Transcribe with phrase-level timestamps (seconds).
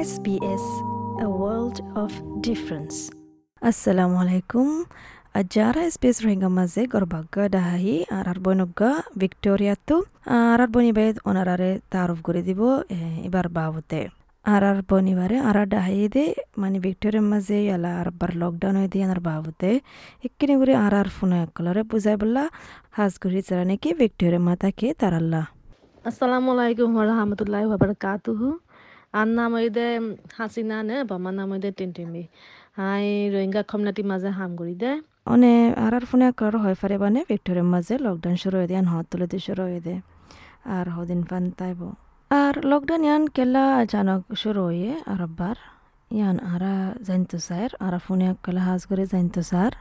[0.00, 0.64] SBS,
[1.20, 2.10] a world of
[2.40, 3.10] difference.
[3.62, 4.68] Assalamu alaikum.
[5.34, 9.96] Ajara SBS rohingya maze gorbagga dahahi arar boinugga Victoria tu.
[10.26, 12.60] Arar boni bayed onarare taruf guri দিব
[13.26, 14.00] এবার বাবুতে
[14.44, 16.24] আরার বনিবারে আরা ডাহাইদে
[16.60, 19.70] মানে ভিক্টোরিয়ার মাঝে ইয়ালা আর বার lockdown হয়ে দিয়ে আনার বাবুতে
[20.26, 22.42] এক্ষিনি করে আর আর ফোন একলরে বুঝাই বললা
[22.96, 25.42] হাজ করি চারা নাকি ভিক্টোরিয়ার মাতাকে তারাল্লা
[26.08, 28.69] আসসালামু আলাইকুম ওরহামতুল্লাহি ওয়াবারাকাতুহু আর
[29.14, 29.86] নাম হইদে
[30.36, 32.22] হাসিনা নে বামার নাম হইদে টিনটিমি
[32.78, 34.90] হাই রোহিঙ্গা কমিউনিটি মাঝে হাম করি দে
[35.26, 39.06] অনে আর আর ফোন একলর হয় ফারে বানে ভিক্টোরিয়ার মাঝে লকডাউন শুরু হয়ে দিয়ে হত
[39.10, 39.94] তুলে দিয়ে শুরু হয়ে দে
[40.76, 41.80] আর হদিন ফান তাইব
[42.30, 45.56] আর লকডাউন ইয়ান কেলা আচানক শুরু হয়ে আর আব্বার
[46.10, 46.74] ইয়ান আরা
[47.06, 49.72] জানতো স্যার আর ফোনে কেলা হাজ করে জানতো স্যার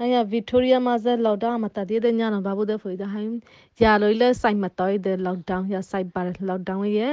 [0.00, 3.24] আয়া ভিক্টোরিয়া মাঝে লকডাউন মাতা দিয়ে দে জানো বাবু দে ফইদা হাই
[3.80, 7.08] ইয়া লইলে সাই মাতাই দে লকডাউন ইয়া সাই বার লকডাউন ইয়ে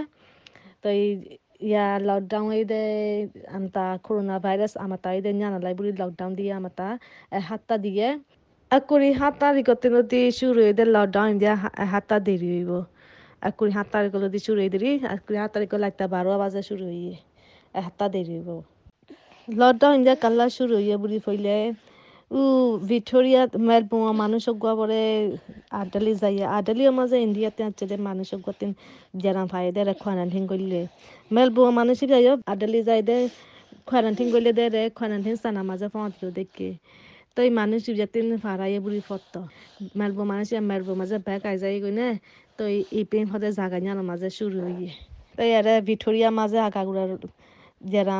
[1.61, 2.83] ইয়া লকডাউন দে
[3.55, 6.87] আমতা করোনা ভাইরাস আমাতাই দে জানা লাই বুড়ি লকডাউন দিয়ে আমাতা
[7.49, 8.07] হাতটা দিয়ে
[8.71, 11.53] আকরি হাতটা রিকতে নতি শুরু হয়ে দে লকডাউন দিয়া
[11.91, 12.71] হাতটা দেরি হইব
[13.41, 17.15] akuri সাত তারিখলৈ শুরু হয়ে দিলি akuri সাত তারিখ লাগতা বারো বাজে শুরু হইয়ে
[17.75, 18.49] হাতটা দেরি হইব
[19.47, 21.57] লকডাউন ইন্ডিয়া কাল্লা শুরু হইয়ে বুড়ি ফইলে
[22.31, 22.41] উ
[22.89, 25.01] ভিক্টোরিয়া মেলবোর্ন মানুষ গোয়া পরে
[25.71, 28.71] আডালি যাইয়া আডালিও মাঝে ইন্ডিয়াতে আছে যে মানুষ গোতিন
[29.23, 30.79] যারা ভাই দে কোয়ারেন্টিন করলে
[31.31, 33.17] মেলবোর্ন মানুষ যাইও আডালি যাই দে
[33.89, 36.69] কোয়ারেন্টিন করলে দে রে কোয়ারেন্টিন সানা মাঝে পৌঁছলো দেখে।
[37.35, 39.33] তো এই মানুষ যাতিন ফারাইয়ে বুড়ি ফত
[39.99, 41.93] মেলবোর্ন মানুষ মেলবোর্ন মাঝে ব্যাগ আই যাই গই
[42.57, 42.63] তো
[42.97, 44.91] এই পেন হতে জাগা জানো মাঝে শুরু হইয়ে।
[45.37, 47.11] তো এর ভিক্টোরিয়া মাঝে আগাগুড়ার
[47.93, 48.15] যারা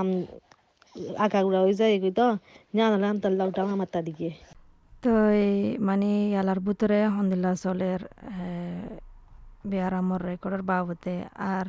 [1.25, 2.25] আগাগুড়া হয়ে যায় এগুলো তো
[2.77, 4.29] জানালাম তো লকডাউন আমার তা দিকে
[5.05, 5.15] তো
[5.79, 8.01] মানে ইয়ালার ভিতরে হন্দিল্লা চলের
[9.69, 11.13] বেয়ারামর রেকর্ডের বাবতে
[11.49, 11.65] আর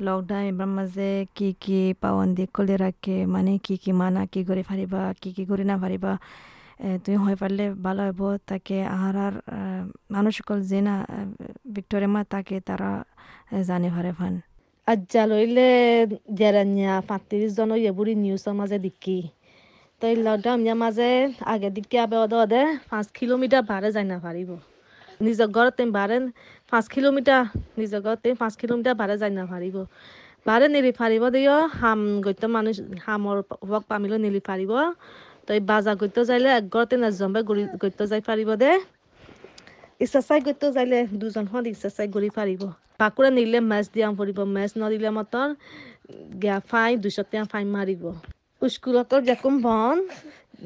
[0.00, 5.02] লকডাউন এবার মাঝে কি কি পাবন্দি কলে রাখে মানে কি কি মানা কি করে ফারিবা
[5.22, 6.12] কি কি করে না ফারিবা
[7.02, 9.34] তুমি হয়ে পারলে ভালো হইব তাকে আহার আর
[10.10, 10.94] মানুষ সকল যে না
[11.74, 12.90] ভিক্টোরিয়া মা তাকে তারা
[13.68, 14.34] জানে ফারে ফান
[14.86, 15.68] আজ্জা লইলে
[16.38, 19.18] জেরানিয়া পাঁত্রিশ জন বুড়ি নিউজের মাঝে দেখি
[20.00, 21.10] তো এই লকডাউন মাঝে
[21.52, 24.50] আগে দিকে আবে ওদে পাঁচ কিলোমিটার বারে যাই না পারিব
[25.26, 26.16] নিজৰ ঘৰতে বাৰে
[26.72, 27.42] পাঁচ কিলোমিটাৰ,
[27.80, 29.76] নিজৰ ঘৰতে পাঁচ কিলোমিটাৰ বাৰে যাই না পারিব
[30.46, 32.76] বারে নিলি পারিব দিও হাম গৈত মানুষ
[33.06, 33.36] হামৰ
[33.70, 34.72] ৱক পামিলো নিলি পারিব
[35.46, 37.40] তো এই বাজার করতে যাইলে এক ঘরতে না জম্বে
[37.82, 38.70] করতে যাই পারিব দে।
[40.04, 42.62] এক্সারসাইজ করতে যাইলে দুজন হন এক্সারসাইজ করি পারিব
[43.00, 45.48] পাকুড়া নিলে ম্যাচ দিয়া পড়িব ম্যাচ নদিলে মতন
[46.42, 48.04] গিয়া ফাইন দুশো টাকা ফাইন মারিব
[48.74, 49.96] স্কুলকল যেকম বন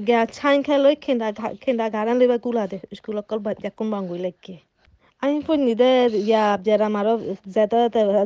[0.06, 1.28] গিয়া ছাই খাই লৈ খেন্দা
[1.62, 4.56] খেন্দা গারান লইবা কুলা দে, স্কুলকল যেকম বাঙ্গুই লাগে
[5.22, 5.36] আমি
[5.80, 5.90] দে
[6.30, 7.14] ইয়া যারা আমারও
[7.54, 7.78] যেতে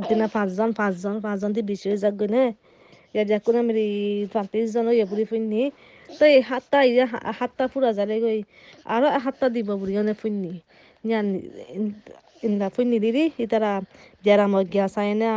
[0.09, 2.45] দিনা পাঁচজন পাঁচজন পাঁচজন দিয়ে বেশি হয়ে যাক নে?
[3.15, 3.73] ইয়া, যেকোন আমি
[4.75, 5.62] জন ইয়ে বুড়ি ফুন্নি
[6.09, 7.06] তো, এই হাতটা ইয়া
[7.39, 8.41] হাতটা পুরা যালে গই
[8.95, 10.53] আরও হাতটা দিব বুড়ি অনেক ফুন্নি
[11.09, 11.27] ইয়ান
[12.47, 13.73] ইন্দা ফুন্নি দিদি ইতারা
[14.27, 15.31] যারা মই গিয়া চাই না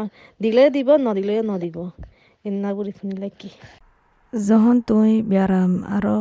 [0.43, 1.77] দিলে দিব, নদিলেও নদিব।
[2.47, 3.49] ইন্না বুড়ি ফুন্নি লাগি
[4.33, 6.15] যহন তুই ব্যাৰাম আৰু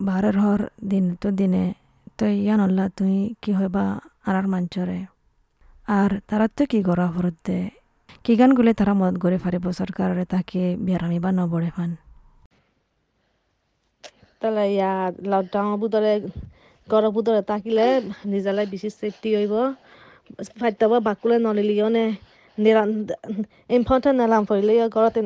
[0.00, 1.64] বারের হর দিন তো দিনে
[2.18, 3.84] তুই ইয়ান্লা তুমি কি হয় বা
[4.26, 5.00] আনার মাঞ্চরে
[5.88, 7.58] আর তারা কি গড়া ভরত দে
[8.24, 11.90] কি গান গ'লে তাৰা মদ গড়ে ফাৰিব সরকারে তাকে ব্যারামি বা নবড়ে ফান
[14.42, 14.92] তাহলে ইয়া
[15.24, 15.68] লকডাউন
[17.42, 17.86] তাকিলে
[18.24, 19.54] নিজালে বেছি সেফটি হ'ব
[20.60, 22.04] ফাইতাব বাকুলে নলিলিও না
[24.94, 25.20] ঘরতে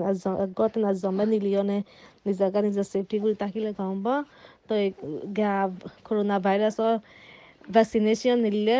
[0.59, 1.79] ঘরতে না জমা নিলিও নে
[2.27, 4.05] নিজাগা নিজে সেফটি করে থাকিলে গম
[4.69, 4.75] তো
[5.39, 5.53] গা
[6.07, 6.95] করোনা ভাইরাসর
[7.69, 8.79] ভ্যাকসিনেশন নিলে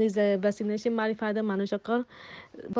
[0.00, 1.98] নিজে ভ্যাকসিনেশন মারি ফায়দা মানুষ সকল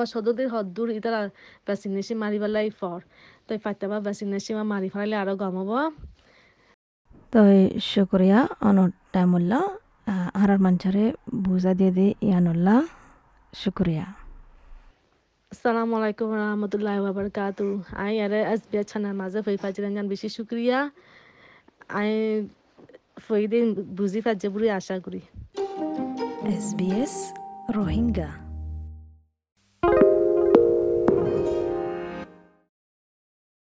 [0.06, 1.21] সদদের হদ্দুর ইতারা
[1.67, 2.99] ভ্যাকসিনেশন মারি পেলাই ফর
[3.47, 5.71] তো ফাইতাবা ভ্যাকসিনেশন মারি ফেলাইলে আরও গম হব
[7.33, 7.41] তো
[7.91, 9.65] শুক্রিয়া অনর টাইমুল্লাহ
[10.41, 11.05] আর মাঞ্চারে
[11.47, 12.78] বুঝা দিয়ে দে ইয়ানুল্লাহ
[13.53, 14.06] শুক্রিয়া
[15.52, 17.66] আসসালামু আলাইকুম রহমতুল্লাহ ওবরকাতু
[18.04, 20.78] আই আরে এস বি ছানার মাঝে ফই ফাজিরান জান বেশি শুক্রিয়া
[21.93, 22.10] আই
[23.25, 23.64] ফই দিন
[23.98, 25.20] বুঝি ফাজে বুড়ি আশা করি
[26.94, 27.14] এস
[27.76, 28.28] রোহিঙ্গা